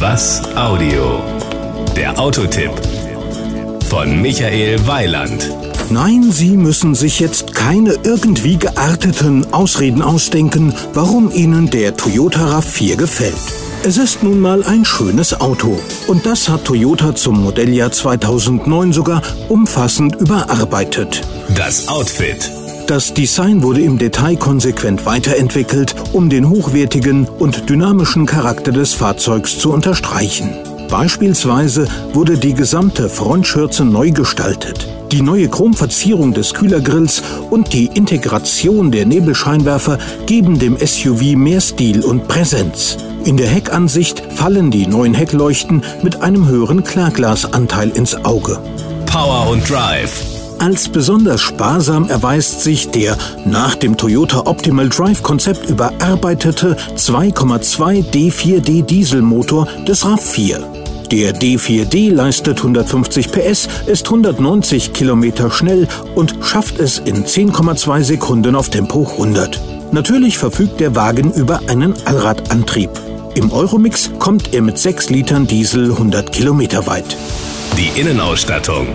Was 0.00 0.40
Audio? 0.56 1.22
Der 1.94 2.18
Autotipp 2.18 2.70
von 3.90 4.22
Michael 4.22 4.86
Weiland. 4.86 5.50
Nein, 5.90 6.32
Sie 6.32 6.56
müssen 6.56 6.94
sich 6.94 7.20
jetzt 7.20 7.54
keine 7.54 7.98
irgendwie 8.02 8.56
gearteten 8.56 9.52
Ausreden 9.52 10.00
ausdenken, 10.00 10.74
warum 10.94 11.30
Ihnen 11.30 11.68
der 11.68 11.98
Toyota 11.98 12.60
RAV4 12.60 12.96
gefällt. 12.96 13.34
Es 13.84 13.98
ist 13.98 14.22
nun 14.22 14.40
mal 14.40 14.64
ein 14.64 14.86
schönes 14.86 15.38
Auto. 15.38 15.78
Und 16.06 16.24
das 16.24 16.48
hat 16.48 16.64
Toyota 16.64 17.14
zum 17.14 17.42
Modelljahr 17.42 17.92
2009 17.92 18.94
sogar 18.94 19.20
umfassend 19.50 20.14
überarbeitet. 20.16 21.20
Das 21.54 21.86
Outfit. 21.88 22.59
Das 22.90 23.14
Design 23.14 23.62
wurde 23.62 23.82
im 23.82 23.98
Detail 23.98 24.34
konsequent 24.34 25.06
weiterentwickelt, 25.06 25.94
um 26.12 26.28
den 26.28 26.48
hochwertigen 26.48 27.28
und 27.28 27.70
dynamischen 27.70 28.26
Charakter 28.26 28.72
des 28.72 28.94
Fahrzeugs 28.94 29.60
zu 29.60 29.72
unterstreichen. 29.72 30.50
Beispielsweise 30.88 31.86
wurde 32.12 32.36
die 32.36 32.52
gesamte 32.52 33.08
Frontschürze 33.08 33.84
neu 33.84 34.10
gestaltet. 34.10 34.88
Die 35.12 35.22
neue 35.22 35.46
Chromverzierung 35.46 36.34
des 36.34 36.52
Kühlergrills 36.52 37.22
und 37.50 37.72
die 37.72 37.86
Integration 37.94 38.90
der 38.90 39.06
Nebelscheinwerfer 39.06 39.96
geben 40.26 40.58
dem 40.58 40.76
SUV 40.76 41.36
mehr 41.36 41.60
Stil 41.60 42.02
und 42.02 42.26
Präsenz. 42.26 42.96
In 43.24 43.36
der 43.36 43.46
Heckansicht 43.46 44.20
fallen 44.34 44.72
die 44.72 44.88
neuen 44.88 45.14
Heckleuchten 45.14 45.84
mit 46.02 46.22
einem 46.22 46.48
höheren 46.48 46.82
Klarglasanteil 46.82 47.90
ins 47.90 48.16
Auge. 48.24 48.58
Power 49.06 49.48
und 49.48 49.70
Drive. 49.70 50.39
Als 50.60 50.90
besonders 50.90 51.40
sparsam 51.40 52.10
erweist 52.10 52.60
sich 52.60 52.90
der 52.90 53.16
nach 53.46 53.76
dem 53.76 53.96
Toyota 53.96 54.42
Optimal 54.44 54.90
Drive 54.90 55.22
Konzept 55.22 55.70
überarbeitete 55.70 56.76
2,2 56.96 58.04
D4D 58.10 58.82
Dieselmotor 58.82 59.66
des 59.88 60.04
RAV4. 60.04 60.60
Der 61.10 61.34
D4D 61.34 62.12
leistet 62.12 62.58
150 62.58 63.32
PS, 63.32 63.68
ist 63.86 64.04
190 64.04 64.92
km 64.92 65.50
schnell 65.50 65.88
und 66.14 66.36
schafft 66.42 66.78
es 66.78 66.98
in 66.98 67.24
10,2 67.24 68.02
Sekunden 68.02 68.54
auf 68.54 68.68
Tempo 68.68 69.08
100. 69.12 69.58
Natürlich 69.92 70.36
verfügt 70.36 70.78
der 70.78 70.94
Wagen 70.94 71.32
über 71.32 71.60
einen 71.68 71.94
Allradantrieb. 72.04 72.90
Im 73.34 73.50
Euromix 73.50 74.10
kommt 74.18 74.52
er 74.52 74.60
mit 74.60 74.76
6 74.76 75.08
Litern 75.08 75.46
Diesel 75.46 75.90
100 75.90 76.30
Kilometer 76.32 76.86
weit. 76.86 77.16
Die 77.78 77.98
Innenausstattung. 77.98 78.88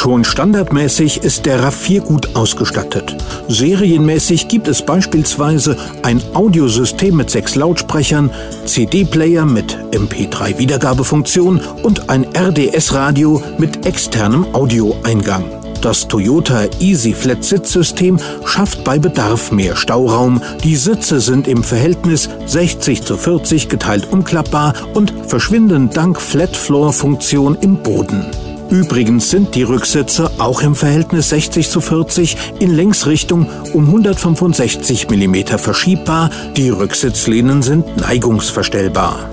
Schon 0.00 0.24
standardmäßig 0.24 1.24
ist 1.24 1.44
der 1.44 1.60
RAV4 1.60 2.00
gut 2.00 2.34
ausgestattet. 2.34 3.14
Serienmäßig 3.48 4.48
gibt 4.48 4.66
es 4.66 4.80
beispielsweise 4.80 5.76
ein 6.02 6.22
Audiosystem 6.32 7.14
mit 7.14 7.28
sechs 7.28 7.54
Lautsprechern, 7.54 8.30
CD-Player 8.64 9.44
mit 9.44 9.76
MP3-Wiedergabefunktion 9.92 11.60
und 11.82 12.08
ein 12.08 12.24
RDS-Radio 12.34 13.42
mit 13.58 13.84
externem 13.84 14.46
Audioeingang. 14.54 15.44
Das 15.82 16.08
Toyota 16.08 16.64
Easy 16.78 17.12
Flat 17.12 17.44
Sitzsystem 17.44 18.18
schafft 18.46 18.82
bei 18.84 18.98
Bedarf 18.98 19.52
mehr 19.52 19.76
Stauraum. 19.76 20.40
Die 20.64 20.76
Sitze 20.76 21.20
sind 21.20 21.46
im 21.46 21.62
Verhältnis 21.62 22.30
60 22.46 23.02
zu 23.02 23.18
40 23.18 23.68
geteilt 23.68 24.10
umklappbar 24.10 24.72
und 24.94 25.12
verschwinden 25.26 25.90
dank 25.90 26.22
Flat 26.22 26.56
Floor 26.56 26.90
Funktion 26.90 27.54
im 27.60 27.76
Boden. 27.82 28.24
Übrigens 28.70 29.30
sind 29.30 29.56
die 29.56 29.64
Rücksitze 29.64 30.30
auch 30.38 30.62
im 30.62 30.76
Verhältnis 30.76 31.30
60 31.30 31.68
zu 31.68 31.80
40 31.80 32.36
in 32.60 32.72
Längsrichtung 32.72 33.48
um 33.72 33.86
165 33.86 35.10
mm 35.10 35.58
verschiebbar. 35.58 36.30
Die 36.56 36.70
Rücksitzlehnen 36.70 37.62
sind 37.62 37.96
neigungsverstellbar. 37.96 39.28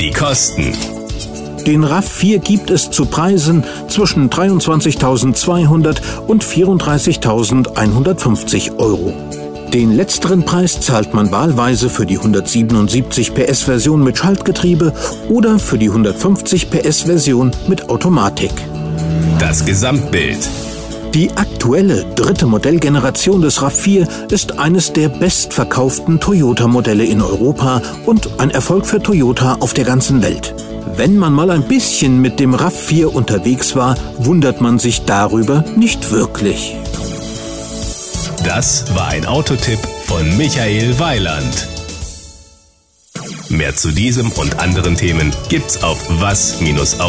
Die 0.00 0.10
Kosten. 0.10 0.72
Den 1.66 1.84
RAV4 1.84 2.38
gibt 2.38 2.70
es 2.70 2.90
zu 2.90 3.04
Preisen 3.04 3.62
zwischen 3.88 4.28
23.200 4.28 5.98
und 6.26 6.42
34.150 6.42 8.78
Euro. 8.78 9.12
Den 9.72 9.94
letzteren 9.94 10.44
Preis 10.44 10.80
zahlt 10.80 11.14
man 11.14 11.30
wahlweise 11.30 11.88
für 11.90 12.06
die 12.06 12.18
177 12.18 13.34
PS 13.34 13.62
Version 13.62 14.02
mit 14.02 14.18
Schaltgetriebe 14.18 14.92
oder 15.28 15.60
für 15.60 15.78
die 15.78 15.90
150 15.90 16.70
PS 16.70 17.02
Version 17.02 17.52
mit 17.68 17.88
Automatik. 17.88 18.50
Das 19.40 19.64
Gesamtbild. 19.64 20.38
Die 21.14 21.30
aktuelle 21.30 22.04
dritte 22.14 22.44
Modellgeneration 22.44 23.40
des 23.40 23.58
RAV4 23.60 24.30
ist 24.30 24.58
eines 24.58 24.92
der 24.92 25.08
bestverkauften 25.08 26.20
Toyota-Modelle 26.20 27.04
in 27.04 27.22
Europa 27.22 27.80
und 28.04 28.38
ein 28.38 28.50
Erfolg 28.50 28.86
für 28.86 29.00
Toyota 29.02 29.54
auf 29.60 29.72
der 29.72 29.84
ganzen 29.84 30.22
Welt. 30.22 30.54
Wenn 30.94 31.16
man 31.16 31.32
mal 31.32 31.50
ein 31.50 31.66
bisschen 31.66 32.20
mit 32.20 32.38
dem 32.38 32.54
RAV4 32.54 33.06
unterwegs 33.06 33.74
war, 33.74 33.96
wundert 34.18 34.60
man 34.60 34.78
sich 34.78 35.06
darüber 35.06 35.64
nicht 35.74 36.10
wirklich. 36.10 36.76
Das 38.44 38.94
war 38.94 39.08
ein 39.08 39.24
Autotipp 39.24 39.80
von 40.04 40.36
Michael 40.36 40.98
Weiland. 40.98 41.66
Mehr 43.48 43.74
zu 43.74 43.90
diesem 43.90 44.30
und 44.32 44.60
anderen 44.60 44.96
Themen 44.96 45.32
gibt's 45.48 45.82
auf 45.82 46.06
was-audio.de. 46.20 47.00